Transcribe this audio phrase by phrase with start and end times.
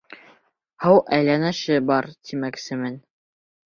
[0.85, 2.99] Һыу әйләнеше бар, тимәксемен.